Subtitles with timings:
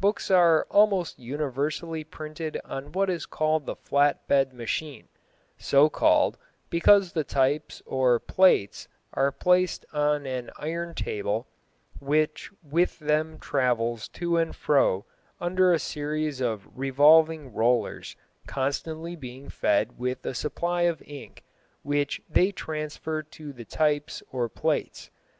[0.00, 5.06] Books are almost universally printed on what is called the flat bed machine,
[5.58, 6.36] so called
[6.70, 11.46] because the types or plates are placed on an iron table
[12.00, 15.04] which with them travels to and fro
[15.40, 18.16] under a series of revolving rollers
[18.48, 21.44] constantly being fed with a supply of ink
[21.84, 25.10] which they transfer to the types or plates.